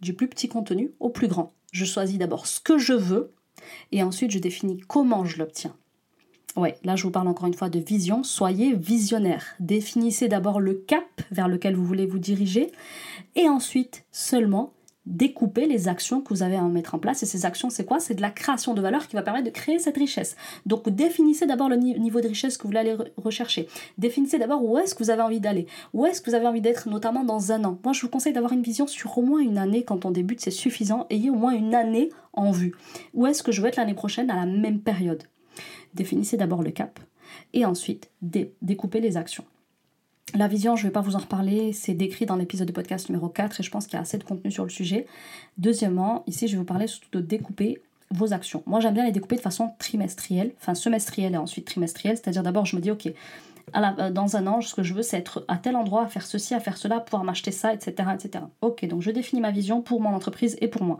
[0.00, 1.52] du plus petit contenu au plus grand.
[1.72, 3.32] Je choisis d'abord ce que je veux
[3.92, 5.74] et ensuite je définis comment je l'obtiens.
[6.56, 8.22] Ouais, là je vous parle encore une fois de vision.
[8.22, 9.44] Soyez visionnaire.
[9.60, 12.72] Définissez d'abord le cap vers lequel vous voulez vous diriger
[13.34, 14.72] et ensuite seulement
[15.06, 17.22] découper les actions que vous avez à mettre en place.
[17.22, 18.00] Et ces actions, c'est quoi?
[18.00, 20.36] C'est de la création de valeur qui va permettre de créer cette richesse.
[20.66, 23.68] Donc définissez d'abord le niveau de richesse que vous voulez aller rechercher.
[23.98, 25.66] Définissez d'abord où est-ce que vous avez envie d'aller.
[25.94, 27.78] Où est-ce que vous avez envie d'être, notamment dans un an?
[27.84, 29.84] Moi, je vous conseille d'avoir une vision sur au moins une année.
[29.84, 31.06] Quand on débute, c'est suffisant.
[31.10, 32.74] Ayez au moins une année en vue.
[33.14, 35.22] Où est-ce que je veux être l'année prochaine à la même période?
[35.94, 37.00] Définissez d'abord le cap
[37.52, 39.44] et ensuite découpez les actions.
[40.34, 43.08] La vision, je ne vais pas vous en reparler, c'est décrit dans l'épisode de podcast
[43.08, 45.06] numéro 4 et je pense qu'il y a assez de contenu sur le sujet.
[45.56, 48.62] Deuxièmement, ici, je vais vous parler surtout de découper vos actions.
[48.66, 52.66] Moi, j'aime bien les découper de façon trimestrielle, enfin semestrielle et ensuite trimestrielle, c'est-à-dire d'abord,
[52.66, 53.08] je me dis, ok,
[53.74, 56.24] euh, dans un an, ce que je veux, c'est être à tel endroit, à faire
[56.24, 58.44] ceci, à faire cela, pouvoir m'acheter ça, etc., etc.
[58.60, 60.98] Ok, donc je définis ma vision pour mon entreprise et pour moi.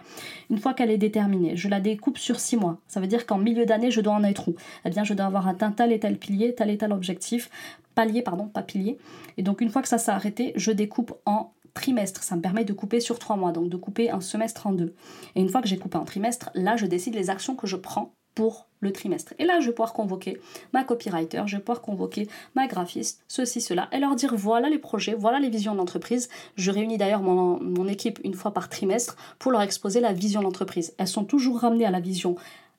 [0.50, 2.78] Une fois qu'elle est déterminée, je la découpe sur six mois.
[2.88, 4.56] Ça veut dire qu'en milieu d'année, je dois en être où?
[4.84, 7.50] Eh bien, je dois avoir atteint tel et tel pilier, tel et tel objectif,
[7.94, 8.98] palier, pardon, pas pilier.
[9.36, 12.22] Et donc, une fois que ça s'est arrêté, je découpe en trimestre.
[12.22, 14.94] Ça me permet de couper sur trois mois, donc de couper un semestre en deux.
[15.36, 17.76] Et une fois que j'ai coupé en trimestre, là, je décide les actions que je
[17.76, 19.34] prends pour le trimestre.
[19.38, 20.38] Et là, je vais pouvoir convoquer
[20.72, 24.78] ma copywriter, je vais pouvoir convoquer ma graphiste, ceci, cela, et leur dire voilà les
[24.78, 26.28] projets, voilà les visions de l'entreprise.
[26.56, 30.44] Je réunis d'ailleurs mon, équipe une fois par trimestre pour leur exposer la vision de
[30.44, 30.94] l'entreprise.
[30.98, 32.36] Elles sont toujours ramenées à la vision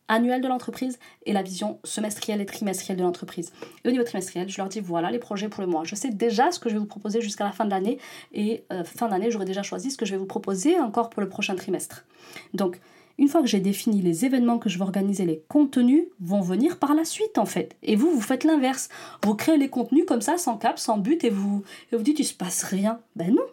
[0.10, 3.52] annuelle de l'entreprise et la vision semestrielle et trimestrielle de l'entreprise.
[3.84, 5.84] Et au niveau trimestriel, je leur dis voilà les projets pour le mois.
[5.86, 8.00] Je sais déjà ce que je vais vous proposer jusqu'à la fin de l'année
[8.34, 11.22] et euh, fin d'année, j'aurai déjà choisi ce que je vais vous proposer encore pour
[11.22, 12.06] le prochain trimestre.
[12.54, 12.80] Donc,
[13.18, 16.78] une fois que j'ai défini les événements que je vais organiser, les contenus vont venir
[16.78, 17.76] par la suite en fait.
[17.82, 18.90] Et vous, vous faites l'inverse.
[19.24, 22.20] Vous créez les contenus comme ça, sans cap, sans but, et vous, et vous dites,
[22.20, 23.00] il se passe rien.
[23.16, 23.46] Ben non.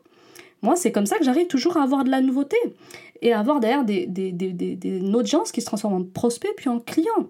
[0.62, 2.57] Moi, c'est comme ça que j'arrive toujours à avoir de la nouveauté
[3.20, 6.53] et à avoir derrière des, des, des, des, une audience qui se transforme en prospect
[6.57, 7.29] puis en client.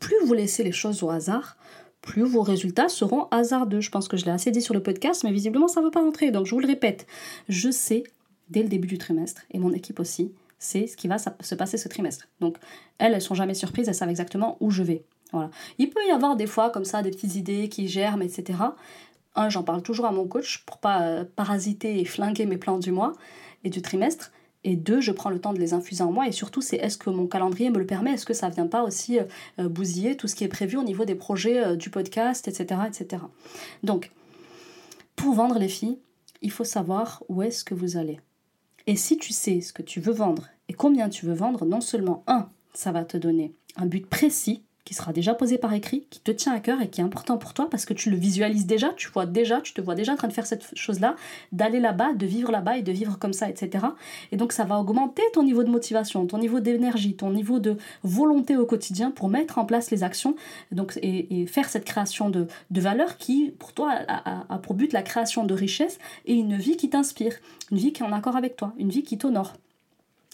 [0.00, 1.56] Plus vous laissez les choses au hasard,
[2.02, 3.80] plus vos résultats seront hasardeux.
[3.80, 5.90] Je pense que je l'ai assez dit sur le podcast, mais visiblement ça ne veut
[5.90, 6.30] pas rentrer.
[6.30, 7.06] Donc je vous le répète,
[7.48, 8.04] je sais
[8.50, 11.78] dès le début du trimestre, et mon équipe aussi, c'est ce qui va se passer
[11.78, 12.28] ce trimestre.
[12.40, 12.56] Donc,
[12.98, 15.04] elles, elles sont jamais surprises, elles savent exactement où je vais.
[15.32, 15.50] Voilà.
[15.78, 18.58] Il peut y avoir des fois comme ça des petites idées qui germent, etc.
[19.34, 22.78] Un, j'en parle toujours à mon coach pour pas euh, parasiter et flinguer mes plans
[22.78, 23.12] du mois
[23.64, 24.32] et du trimestre.
[24.64, 26.26] Et deux, je prends le temps de les infuser en moi.
[26.26, 28.12] Et surtout, c'est est-ce que mon calendrier me le permet?
[28.12, 29.24] Est-ce que ça vient pas aussi euh,
[29.60, 33.22] euh, bousiller tout ce qui est prévu au niveau des projets du podcast, etc., etc.
[33.82, 34.10] Donc,
[35.14, 35.98] pour vendre les filles,
[36.42, 38.20] il faut savoir où est-ce que vous allez.
[38.88, 41.82] Et si tu sais ce que tu veux vendre et combien tu veux vendre, non
[41.82, 46.06] seulement, un, ça va te donner un but précis qui sera déjà posé par écrit,
[46.08, 48.16] qui te tient à cœur et qui est important pour toi parce que tu le
[48.16, 51.14] visualises déjà, tu vois déjà, tu te vois déjà en train de faire cette chose-là,
[51.52, 53.84] d'aller là-bas, de vivre là-bas et de vivre comme ça, etc.
[54.32, 57.76] Et donc ça va augmenter ton niveau de motivation, ton niveau d'énergie, ton niveau de
[58.02, 60.36] volonté au quotidien pour mettre en place les actions
[60.72, 64.94] donc, et, faire cette création de, de valeur qui, pour toi, a, a pour but
[64.94, 67.34] la création de richesse et une vie qui t'inspire,
[67.70, 69.52] une vie qui est en accord avec toi, une vie qui t'honore.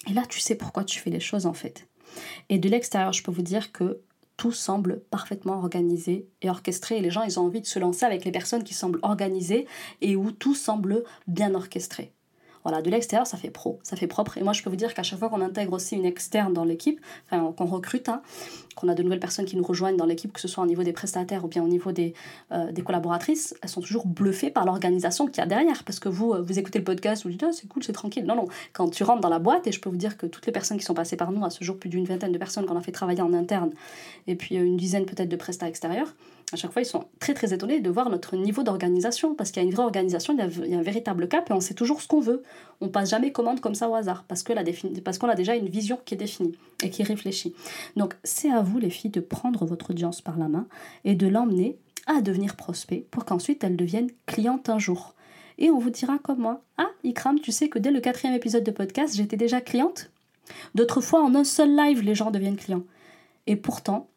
[0.09, 1.89] Et là, tu sais pourquoi tu fais les choses en fait.
[2.51, 3.99] Et de l'extérieur, je peux vous dire que
[4.37, 7.01] tout semble parfaitement organisé et orchestré.
[7.01, 9.67] Les gens, ils ont envie de se lancer avec les personnes qui semblent organisées
[10.01, 12.13] et où tout semble bien orchestré.
[12.65, 14.39] Voilà, de l'extérieur, ça fait pro, ça fait propre.
[14.39, 16.65] Et moi, je peux vous dire qu'à chaque fois qu'on intègre aussi une externe dans
[16.65, 18.23] l'équipe, enfin, qu'on recrute, hein,
[18.75, 20.83] qu'on a de nouvelles personnes qui nous rejoignent dans l'équipe, que ce soit au niveau
[20.83, 22.15] des prestataires ou bien au niveau des,
[22.53, 25.85] euh, des collaboratrices, elles sont toujours bluffées par l'organisation qu'il y a derrière.
[25.85, 28.25] Parce que vous, euh, vous écoutez le podcast, vous dites, oh, c'est cool, c'est tranquille.
[28.25, 28.47] Non, non.
[28.73, 30.79] Quand tu rentres dans la boîte, et je peux vous dire que toutes les personnes
[30.79, 32.83] qui sont passées par nous, à ce jour, plus d'une vingtaine de personnes qu'on a
[32.83, 33.73] fait travailler en interne,
[34.27, 36.15] et puis euh, une dizaine peut-être de prestataires extérieurs,
[36.55, 39.61] à chaque fois, ils sont très très étonnés de voir notre niveau d'organisation, parce qu'il
[39.61, 42.01] y a une vraie organisation, il y a, un véritable cap, et on sait toujours
[42.01, 42.45] ce qu'on veut.
[42.81, 46.15] On passe jamais commande comme ça au hasard, parce qu'on a déjà une vision qui
[46.15, 47.55] est définie et qui est réfléchie.
[47.97, 50.69] Donc c'est à vous les filles de prendre votre audience par la main
[51.05, 55.15] et de l'emmener à devenir prospect pour qu'ensuite elle devienne cliente un jour.
[55.59, 58.65] Et on vous dira comme moi, ah Ikram, tu sais que dès le quatrième épisode
[58.65, 60.11] de podcast, j'étais déjà cliente?
[60.77, 62.85] D'autres fois, en un seul live, les gens deviennent clients.
[63.47, 64.09] Et pourtant,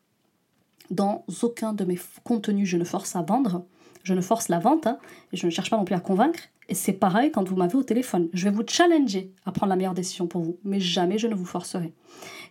[0.91, 3.65] dans aucun de mes contenus, je ne force à vendre,
[4.03, 4.99] je ne force la vente, hein,
[5.33, 6.39] et je ne cherche pas non plus à convaincre.
[6.69, 8.29] Et c'est pareil quand vous m'avez au téléphone.
[8.33, 11.35] Je vais vous challenger à prendre la meilleure décision pour vous, mais jamais je ne
[11.35, 11.93] vous forcerai.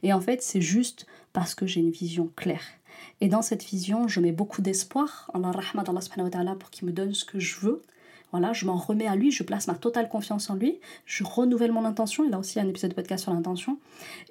[0.02, 2.64] Et en fait, c'est juste parce que j'ai une vision claire.
[3.20, 6.92] Et dans cette vision, je mets beaucoup d'espoir en la rahma d'Allah pour qu'il me
[6.92, 7.82] donne ce que je veux,
[8.52, 11.84] Je m'en remets à lui, je place ma totale confiance en lui, je renouvelle mon
[11.84, 12.24] intention.
[12.24, 13.78] Il a aussi un épisode de podcast sur l'intention.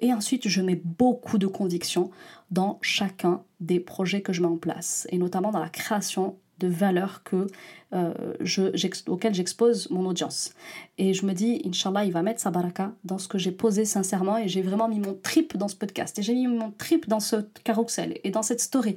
[0.00, 2.10] Et ensuite, je mets beaucoup de conviction
[2.50, 6.68] dans chacun des projets que je mets en place, et notamment dans la création de
[6.68, 7.46] valeurs que,
[7.92, 8.62] euh, je,
[9.10, 10.54] auxquelles j'expose mon audience.
[10.96, 13.84] Et je me dis, Inch'Allah, il va mettre sa baraka dans ce que j'ai posé
[13.84, 17.08] sincèrement et j'ai vraiment mis mon trip dans ce podcast et j'ai mis mon trip
[17.08, 18.96] dans ce carrousel et dans cette story.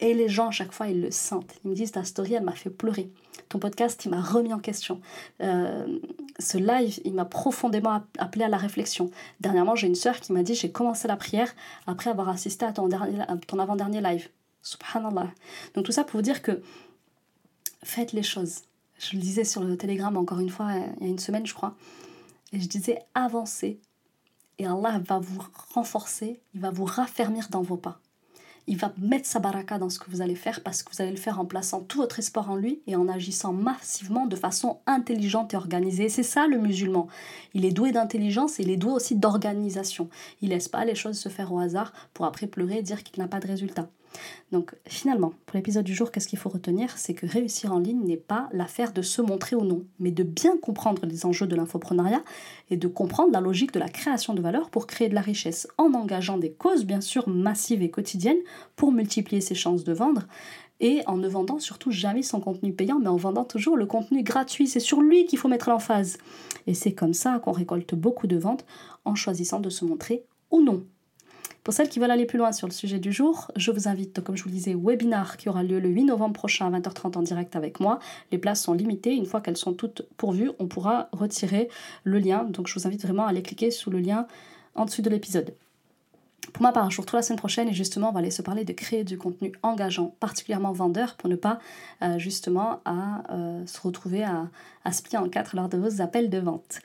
[0.00, 1.54] Et les gens, à chaque fois, ils le sentent.
[1.64, 3.10] Ils me disent, ta story, elle m'a fait pleurer.
[3.48, 5.00] Ton podcast, il m'a remis en question.
[5.40, 5.98] Euh,
[6.38, 9.10] ce live, il m'a profondément appelé à la réflexion.
[9.40, 11.54] Dernièrement, j'ai une sœur qui m'a dit, j'ai commencé la prière
[11.86, 12.88] après avoir assisté à ton,
[13.46, 14.28] ton avant-dernier live.
[14.62, 15.30] Subhanallah.
[15.74, 16.60] Donc tout ça pour vous dire que
[17.84, 18.62] faites les choses.
[18.98, 21.54] Je le disais sur le télégramme encore une fois, il y a une semaine, je
[21.54, 21.76] crois.
[22.52, 23.78] Et je disais, avancez.
[24.58, 25.40] Et Allah va vous
[25.74, 28.00] renforcer, il va vous raffermir dans vos pas.
[28.68, 31.12] Il va mettre sa baraka dans ce que vous allez faire parce que vous allez
[31.12, 34.78] le faire en plaçant tout votre espoir en lui et en agissant massivement de façon
[34.86, 36.08] intelligente et organisée.
[36.08, 37.06] C'est ça le musulman.
[37.54, 40.08] Il est doué d'intelligence et il est doué aussi d'organisation.
[40.42, 43.22] Il laisse pas les choses se faire au hasard pour après pleurer et dire qu'il
[43.22, 43.88] n'a pas de résultat.
[44.52, 46.96] Donc finalement, pour l'épisode du jour, qu'est-ce qu'il faut retenir?
[46.96, 50.22] C'est que réussir en ligne n'est pas l'affaire de se montrer ou non, mais de
[50.22, 52.22] bien comprendre les enjeux de l'infoprenariat
[52.70, 55.68] et de comprendre la logique de la création de valeur pour créer de la richesse
[55.78, 58.40] en engageant des causes bien sûr massives et quotidiennes
[58.76, 60.26] pour multiplier ses chances de vendre
[60.80, 64.22] et en ne vendant surtout jamais son contenu payant, mais en vendant toujours le contenu
[64.22, 64.66] gratuit.
[64.66, 66.18] C'est sur lui qu'il faut mettre l'emphase.
[66.66, 68.66] Et c'est comme ça qu'on récolte beaucoup de ventes
[69.04, 70.84] en choisissant de se montrer ou non.
[71.66, 74.22] Pour celles qui veulent aller plus loin sur le sujet du jour, je vous invite,
[74.22, 76.78] comme je vous le disais, au webinar qui aura lieu le 8 novembre prochain à
[76.78, 77.98] 20h30 en direct avec moi.
[78.30, 79.16] Les places sont limitées.
[79.16, 81.68] Une fois qu'elles sont toutes pourvues, on pourra retirer
[82.04, 82.44] le lien.
[82.44, 84.28] Donc je vous invite vraiment à aller cliquer sous le lien
[84.76, 85.54] en dessous de l'épisode.
[86.52, 88.40] Pour ma part, je vous retrouve la semaine prochaine et justement, on va aller se
[88.40, 91.58] parler de créer du contenu engageant, particulièrement vendeur, pour ne pas
[92.02, 94.48] euh, justement euh, se retrouver à,
[94.84, 96.80] à se plier en quatre lors de vos appels de vente.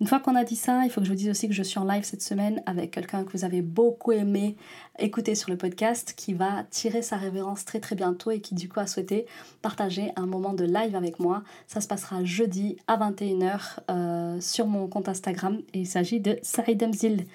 [0.00, 1.62] Une fois qu'on a dit ça, il faut que je vous dise aussi que je
[1.62, 4.56] suis en live cette semaine avec quelqu'un que vous avez beaucoup aimé
[4.98, 8.68] écouter sur le podcast, qui va tirer sa révérence très très bientôt et qui du
[8.68, 9.26] coup a souhaité
[9.60, 11.44] partager un moment de live avec moi.
[11.68, 13.60] Ça se passera jeudi à 21h
[13.90, 17.26] euh, sur mon compte Instagram et il s'agit de Saïd Mzil.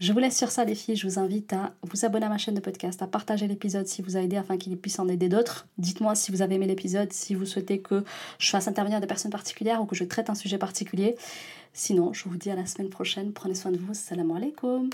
[0.00, 2.38] Je vous laisse sur ça les filles, je vous invite à vous abonner à ma
[2.38, 5.28] chaîne de podcast, à partager l'épisode si vous a aidé afin qu'il puisse en aider
[5.28, 5.66] d'autres.
[5.76, 8.04] Dites-moi si vous avez aimé l'épisode, si vous souhaitez que
[8.38, 11.16] je fasse intervenir des personnes particulières ou que je traite un sujet particulier.
[11.72, 13.32] Sinon, je vous dis à la semaine prochaine.
[13.32, 13.92] Prenez soin de vous.
[13.92, 14.88] Salam alaikum.